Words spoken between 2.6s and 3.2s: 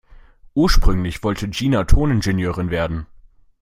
werden.